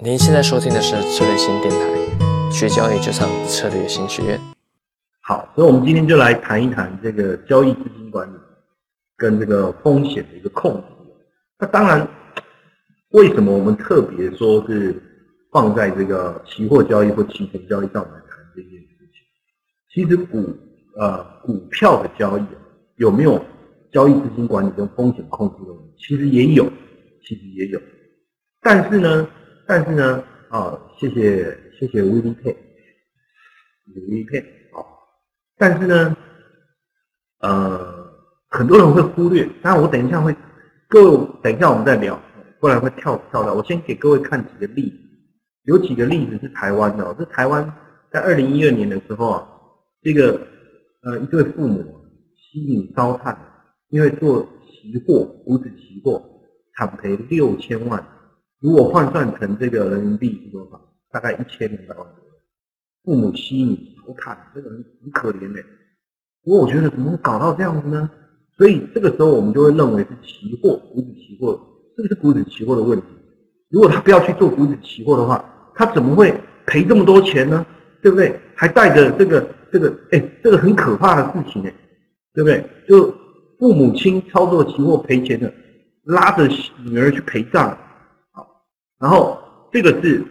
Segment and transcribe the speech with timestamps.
[0.00, 4.38] 您现在收听的是策略新电台，学交易就上策略新学院。
[5.22, 8.36] 好，所以我们今天就来谈一谈这个交易资金管理
[9.16, 10.84] 跟这个风险的一个控制。
[11.58, 12.08] 那当然，
[13.10, 14.94] 为什么我们特别说是
[15.50, 19.24] 放在这个期货交易或期权交易上来谈这件事情？
[19.92, 20.56] 其实股
[20.96, 22.42] 呃股票的交易
[22.98, 23.44] 有没有
[23.90, 25.92] 交易资金管理跟风险控制的问题？
[25.98, 26.70] 其实也有，
[27.26, 27.80] 其实也有，
[28.60, 29.28] 但是呢？
[29.70, 31.44] 但是呢，啊，谢谢
[31.78, 32.56] 谢谢 V D P，
[33.94, 34.82] 努力片，好，
[35.58, 36.16] 但是呢，
[37.40, 38.10] 呃，
[38.48, 40.34] 很多人会忽略，当然我等一下会，
[40.88, 42.18] 各位等一下我们再聊，
[42.58, 43.52] 不然会跳跳到。
[43.52, 44.96] 我先给各位看几个例子，
[45.64, 47.70] 有几个例子是台湾的，是台湾
[48.10, 49.48] 在二零一二年的时候啊，
[50.00, 50.46] 这个
[51.02, 51.84] 呃一对父母
[52.34, 53.38] 吸引烧炭，
[53.90, 56.24] 因为做期货股指期货，
[56.74, 58.02] 惨赔六千万。
[58.60, 60.80] 如果换算成这个人民币是多少？
[61.10, 62.30] 大概一千两百万左右。
[63.04, 65.64] 父母吸引我看这个人很可怜嘞。
[66.44, 68.10] 不过我觉得怎么会搞到这样子呢？
[68.56, 71.58] 所以这个时候我们就会认为是期货股指期货，
[71.96, 73.06] 是不是股指期货的问题？
[73.70, 76.34] 如果他不要去做股指期货的话，他怎么会
[76.66, 77.64] 赔这么多钱呢？
[78.02, 78.38] 对不对？
[78.54, 81.72] 还带着这个这个，哎，这个很可怕的事情哎，
[82.34, 82.64] 对不对？
[82.88, 83.14] 就
[83.58, 85.52] 父母亲操作期货赔钱的，
[86.04, 86.48] 拉着
[86.84, 87.76] 女儿去陪葬。
[88.98, 89.40] 然后
[89.72, 90.24] 这个是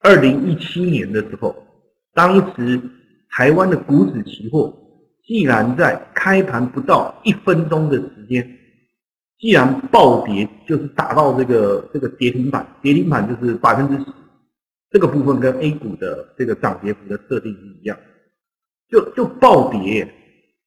[0.00, 1.54] 二零一七年的时候，
[2.14, 2.80] 当时
[3.30, 4.72] 台湾的股指期货，
[5.24, 8.58] 既然在开盘不到一分钟的时间，
[9.38, 14.10] 既然暴跌，就是打到这个这个跌停板，跌停板就是百分之十，
[14.90, 17.98] 这个部分跟 A 股的这个涨跌幅的设定是一样，
[18.88, 20.10] 就就暴跌。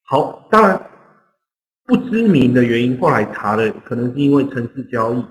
[0.03, 0.79] 好，当然
[1.85, 5.25] 不知名的原因，后来查的可能是因为城市交易。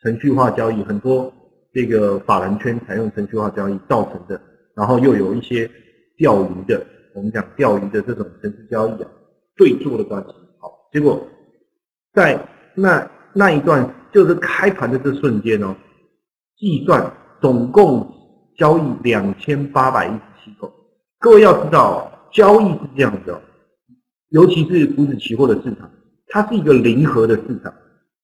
[0.00, 1.32] 程序化交易很多，
[1.72, 4.40] 这个法人圈采用程序化交易造成的，
[4.74, 5.68] 然后又有一些
[6.16, 9.08] 钓鱼的，我们讲钓鱼的这种程式交易啊，
[9.56, 10.28] 对坐的关系，
[10.60, 11.26] 好，结果
[12.12, 12.38] 在
[12.74, 15.74] 那那一段就是开盘的这瞬间哦，
[16.56, 18.08] 计算总共
[18.56, 20.72] 交易两千八百一十七口，
[21.18, 23.40] 各位要知道，交易是这样的，
[24.30, 25.90] 尤其是股指期货的市场，
[26.28, 27.74] 它是一个零和的市场。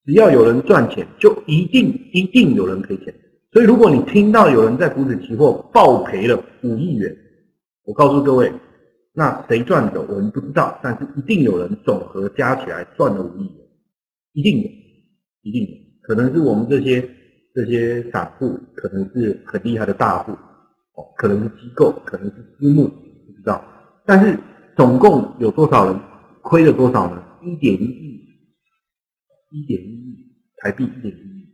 [0.04, 3.14] 只要有人赚钱，就一定一定有人赔钱。
[3.52, 7.16] 所以，如果你听到有人在股指期货爆赔了五亿元，
[7.84, 8.52] 我告诉各位，
[9.14, 13.66] 那谁赚的我们不知道，但是一定有人总和加起来赚了五亿元，
[14.32, 14.68] 一定有，
[15.42, 15.74] 一定有。
[16.02, 17.08] 可能是我们这些
[17.54, 23.64] 这些散户，可能是很厉害的大户，哦，可能是机构，可能是私募，不知道。
[24.04, 24.38] 但是
[24.76, 25.98] 总共有多少人
[26.42, 27.22] 亏了多少呢？
[27.42, 28.13] 一点一亿。
[29.54, 30.16] 一点一亿
[30.56, 31.48] 台币，一点一亿。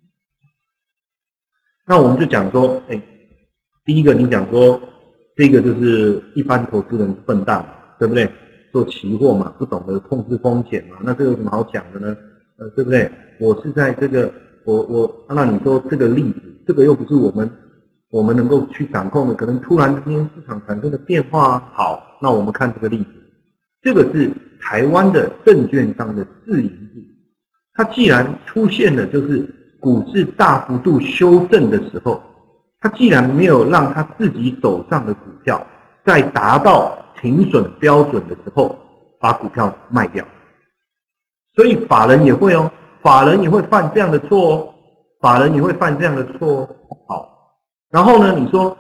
[1.87, 2.99] 那我们就讲说，哎，
[3.85, 4.81] 第一个你讲说，
[5.37, 7.63] 这个就是一般投资人笨蛋，
[7.99, 8.31] 对不对？
[8.73, 12.17] 做期货嘛，不懂得控制风险嘛，那这有什么好讲的呢？
[12.57, 13.11] 呃，对不对？
[13.39, 14.33] 我是在这个，
[14.65, 17.51] 我我，那你说这个例子，这个又不是我们
[18.11, 21.59] 我们能够去掌控的，可能突然之间市场产生的变化。
[21.75, 23.11] 好，那我们看这个例子，
[23.83, 24.31] 这个是
[24.63, 27.10] 台湾的证券商的自营制。
[27.75, 29.49] 它既然出现了，就是
[29.79, 32.23] 股市大幅度修正的时候，
[32.81, 35.67] 它既然没有让他自己手上的股票
[36.05, 38.79] 在达到停损标准的时候
[39.21, 40.25] 把股票卖掉，
[41.55, 42.71] 所以法人也会哦，
[43.03, 44.75] 法人也会犯这样的错哦，
[45.21, 46.97] 法人也会犯这样的错哦。
[47.09, 47.29] 好，
[47.91, 48.77] 然后呢，你说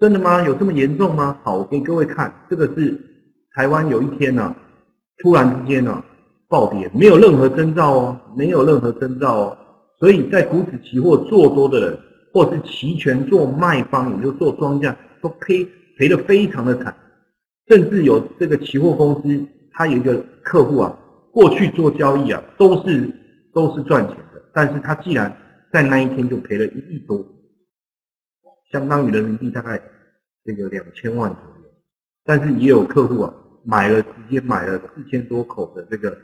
[0.00, 0.42] 真的吗？
[0.42, 1.36] 有这么严重吗？
[1.44, 2.98] 好，我给各位看，这个是
[3.54, 4.54] 台湾有一天呢，
[5.18, 6.02] 突然之间呢。
[6.50, 9.58] 暴跌没有任何征兆哦，没有任何征兆哦，
[10.00, 11.98] 所以在股指期货做多的人，
[12.32, 15.64] 或是期权做卖方，也就做庄家，都赔
[15.96, 16.92] 赔的非常的惨，
[17.68, 20.98] 甚至有这个期货公司，他有一个客户啊，
[21.30, 23.08] 过去做交易啊，都是
[23.54, 25.32] 都是赚钱的，但是他既然
[25.72, 27.24] 在那一天就赔了一亿多，
[28.72, 29.80] 相当于人民币大概
[30.44, 31.70] 这个两千万左右，
[32.24, 33.32] 但是也有客户啊，
[33.64, 36.18] 买了直接买了四千多口的这个。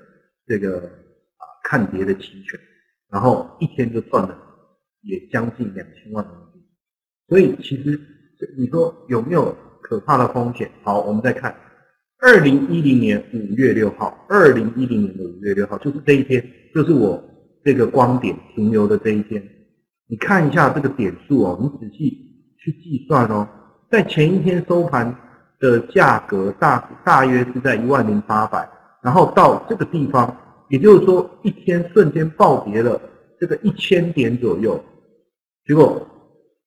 [0.46, 2.58] 这个啊看跌的期权，
[3.10, 4.38] 然后一天就赚了
[5.02, 6.69] 也将近两千万人民币，
[7.28, 8.00] 所以其实
[8.56, 10.70] 你说有没有可怕的风险？
[10.82, 11.54] 好，我们再看
[12.19, 16.44] 二零一零年五月六号，二零一零年的五月六号就是这一天，
[16.75, 17.22] 就是我
[17.64, 19.42] 这个光点停留的这一天。
[20.08, 23.49] 你看一下这个点数哦，你仔细去计算哦，
[23.90, 25.12] 在前一天收盘
[25.58, 28.69] 的价格大大约是在一万零八百。
[29.06, 30.37] 然后到这个地方，
[30.69, 33.00] 也就是说一天瞬间暴跌了
[33.38, 34.85] 这个一千点左右，
[35.64, 36.05] 结果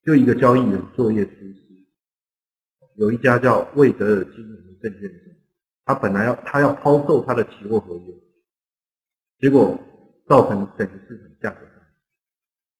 [0.06, 1.54] 就一个交易员作业出失，
[2.96, 5.16] 有一家叫魏德尔金融证券社，
[5.84, 8.14] 他本来要他要抛售他的期货合约，
[9.38, 9.78] 结果
[10.26, 11.74] 造成整个市场价格上。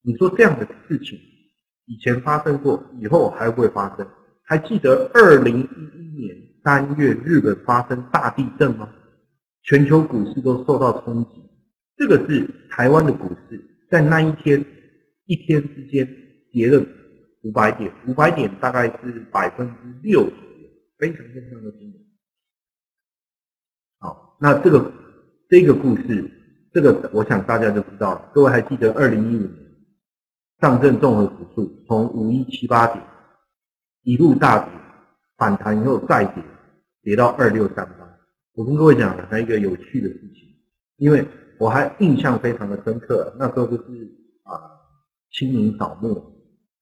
[0.00, 1.18] 你说这样的事情
[1.84, 4.08] 以前发生过，以后还会发生？
[4.42, 6.34] 还记得二零一一年
[6.64, 8.90] 三月日本发生大地震吗？
[9.62, 11.42] 全球股市都受到冲击，
[11.96, 14.64] 这个是台湾的股市在那一天
[15.26, 16.08] 一天之间
[16.50, 16.84] 跌了
[17.42, 20.68] 五百点，五百点大概是百分之六左右，
[20.98, 22.00] 非常非常的惊人。
[23.98, 24.92] 好，那这个
[25.48, 26.30] 这个故事，
[26.72, 28.30] 这个我想大家就知道了。
[28.34, 29.54] 各位还记得二零一五年
[30.60, 33.04] 上证综合指数从五一七八点
[34.02, 34.72] 一路大跌，
[35.36, 36.42] 反弹以后再跌，
[37.02, 37.88] 跌到二六三。
[38.54, 40.54] 我跟各位讲还一个有趣的事情，
[40.96, 41.24] 因为
[41.58, 43.34] 我还印象非常的深刻。
[43.38, 43.82] 那时候就是
[44.42, 44.58] 啊，
[45.30, 46.14] 清明扫墓，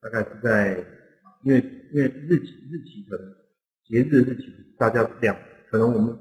[0.00, 0.84] 大概是在
[1.44, 1.58] 因为
[1.92, 3.34] 因为日期日期可能
[3.84, 5.36] 节日日期大家两
[5.70, 6.18] 可能我们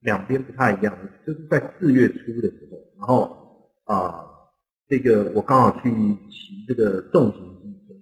[0.00, 4.24] 两边不太一样，就是在四月初的时候，然后啊
[4.88, 5.90] 这个我刚好去
[6.30, 7.94] 骑这个重型机车，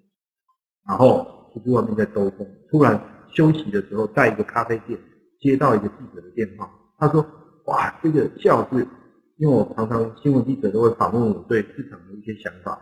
[0.87, 3.01] 然后出去外面在兜风，突然
[3.33, 4.99] 休息的时候在一个咖啡店
[5.41, 6.71] 接到一个记者的电话。
[7.03, 7.21] 他说
[7.67, 8.87] ：“哇，这个教是，
[9.37, 12.81] 因为我常常新闻记者都会访问我对市场的一些想法。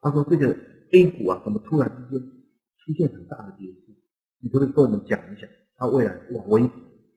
[0.00, 0.48] 他说这个
[0.90, 3.94] A 股啊，怎么突然之间出现很大的跌势？
[4.40, 5.48] 你可不可以跟我们讲一讲？
[5.76, 6.68] 他未来哇，我一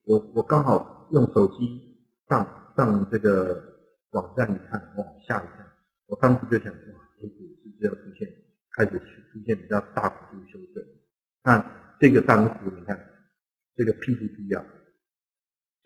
[0.05, 1.97] 我我刚好用手机
[2.29, 2.47] 上
[2.77, 3.59] 上这个
[4.11, 5.65] 网站一看，哇，吓一跳！
[6.05, 6.79] 我当时就想，哇
[7.23, 8.27] ，A 股是不是要出现
[8.77, 10.83] 开始出现比较大幅度修正？
[11.43, 13.03] 那这个当时你看
[13.75, 14.63] 这个 PPT 啊。”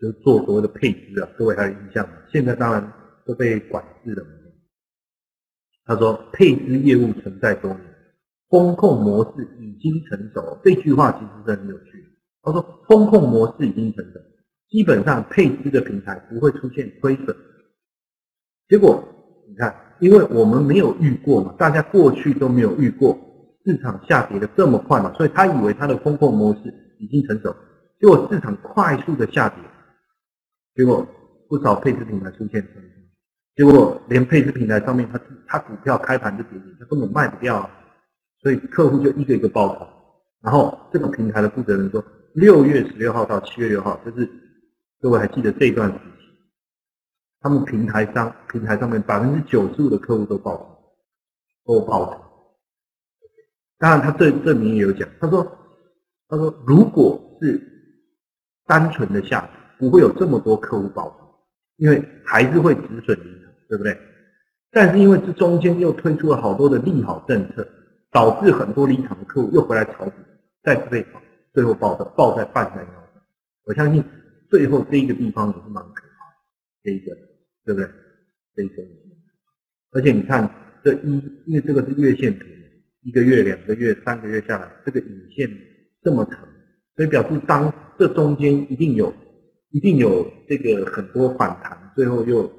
[0.00, 2.14] 就是做所谓的配资啊，各位还有印象吗？
[2.32, 2.92] 现在当然
[3.26, 4.24] 都被管制了。
[5.84, 7.80] 他说配资业务存在多年，
[8.48, 10.58] 风控模式已经成熟。
[10.62, 12.04] 这句话其实是很有趣。
[12.42, 14.20] 他说风控模式已经成熟，
[14.68, 17.36] 基本上配资的平台不会出现亏损。
[18.68, 19.02] 结果
[19.48, 23.18] 你看，因为我们没有遇过嘛，大家过去都没有遇过
[23.64, 27.56] 市场下跌的这么快嘛，所以他以为他的风控模式已经成熟，
[27.98, 29.58] 结果市场快速的下跌。
[30.78, 31.04] 结果
[31.48, 32.64] 不少配置平台出现，
[33.56, 37.68] 结果连配置平台上面，它它股票开盘就跌停，它根本卖不掉，
[38.40, 39.88] 所以客户就一个一个爆仓。
[40.40, 42.04] 然后这个平台的负责人说，
[42.34, 44.30] 六月十六号到七月六号，就是
[45.00, 46.04] 各位还记得这段时期，
[47.40, 50.78] 他们平台上平台上面百分之九十五的客户都爆仓，
[51.64, 52.22] 都爆仓。
[53.78, 55.44] 当然他这证明也有讲，他说
[56.28, 57.60] 他说如果是
[58.64, 59.50] 单纯的下跌。
[59.78, 61.28] 不会有这么多客户爆仓，
[61.76, 63.96] 因为还是会止损离场，对不对？
[64.70, 67.66] 但是因为这中间又推出了好多的利好政策，
[68.10, 70.12] 导致很多离场的客户又回来炒股，
[70.62, 71.22] 再次被炒，
[71.54, 73.22] 最后爆的爆在半山腰上。
[73.64, 74.04] 我相信
[74.50, 76.36] 最后这一个地方也是蛮可怕的，
[76.82, 77.16] 这一个
[77.64, 77.88] 对不对？
[78.54, 78.82] 这一个，
[79.92, 80.50] 而且你看
[80.84, 82.44] 这一，因为这个是月线图，
[83.02, 85.48] 一个月、两个月、三个月下来，这个影线
[86.02, 86.40] 这么长，
[86.96, 89.14] 所以表示当这中间一定有。
[89.70, 92.50] 一定有这个很多反弹，最后又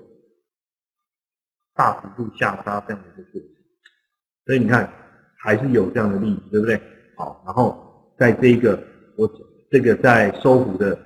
[1.74, 3.50] 大幅度下杀这样的一个过程，
[4.46, 4.92] 所以你看
[5.38, 6.80] 还是有这样的例子，对不对？
[7.16, 8.80] 好，然后在这一个
[9.18, 9.28] 我
[9.72, 10.98] 这个在搜狐的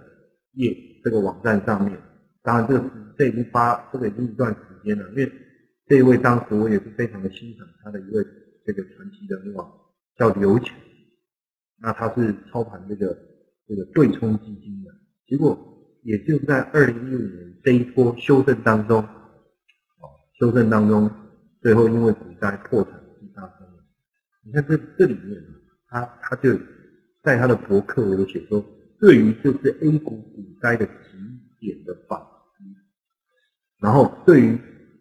[0.56, 0.76] 页
[1.06, 1.98] 这个网站上面，
[2.42, 2.84] 当然这个
[3.18, 5.32] 这已经发这个已经一段时间了，因为
[5.88, 8.22] 这一位当时我也是非常的欣赏他的一位
[8.66, 9.72] 这个传奇人物啊，
[10.18, 10.76] 叫刘强，
[11.80, 13.18] 那他是操盘这个
[13.68, 14.92] 这个对冲基金的，
[15.28, 15.70] 结果。
[16.04, 21.10] 也就在二零一五年这一波修正当中，哦，修正当中，
[21.62, 23.86] 最后因为股灾破产自杀身亡。
[24.46, 25.42] 你看这这里面，
[25.88, 26.60] 他他就
[27.24, 28.62] 在他的博客有写说，
[29.00, 30.92] 对于就是 A 股股灾的起
[31.62, 32.26] 点的反思，
[33.80, 34.60] 然后对于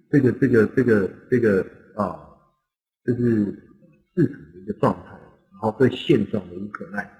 [0.08, 1.66] 这个这个这个这个
[1.96, 2.16] 啊，
[3.04, 3.44] 就是
[4.14, 5.18] 市场的一个状态，
[5.50, 7.10] 然后对现状的无可奈，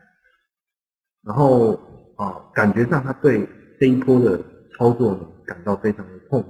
[1.25, 1.75] 然后
[2.17, 3.49] 啊，感觉上他对。
[3.83, 4.41] 这一波的
[4.79, 6.49] 操作呢，感到非常的痛苦。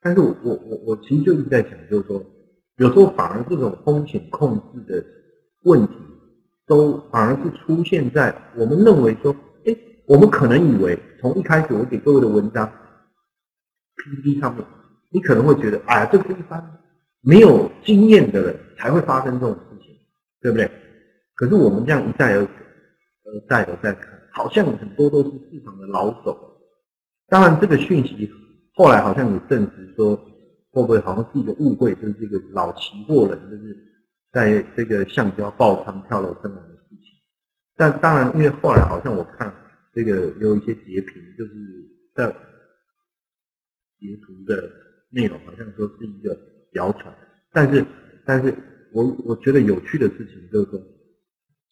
[0.00, 2.24] 但是我我我我其实就一直在想，就是说，
[2.76, 5.04] 有时候反而这种风险控制的
[5.64, 5.94] 问题，
[6.68, 9.34] 都反而是出现在我们认为说，
[9.66, 12.72] 哎，我们可能以为从一开始我给各位的文章
[13.96, 14.64] PPT 上面，
[15.10, 16.64] 你可能会觉得，哎呀，这是一般
[17.22, 19.96] 没有经验的人才会发生这种事情，
[20.40, 20.70] 对不对？
[21.34, 24.13] 可是我们这样一再而而再而再看。
[24.34, 26.60] 好像很多都是市场的老手，
[27.28, 28.28] 当然这个讯息
[28.74, 30.16] 后来好像有证实说，
[30.72, 33.76] 会不会好像是一个误会，就是这个老期货人就是
[34.32, 37.12] 在这个橡胶爆仓跳楼身亡的事情。
[37.76, 39.54] 但当然，因为后来好像我看
[39.92, 41.52] 这个有一些截屏，就是
[42.12, 42.26] 在
[44.00, 44.68] 截图的
[45.10, 46.36] 内容，好像说是一个
[46.72, 47.14] 谣传。
[47.52, 47.86] 但是，
[48.26, 48.52] 但是
[48.92, 50.80] 我我觉得有趣的事情就是说，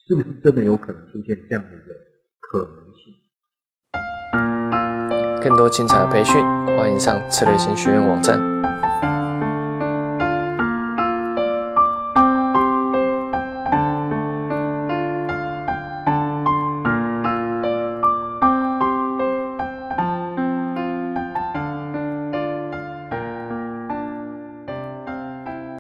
[0.07, 1.93] 是不是真的有可能出现这样的一个
[2.53, 3.15] 可能性？
[5.43, 6.45] 更多精彩的培训，
[6.77, 8.52] 欢迎上策略型学院网站。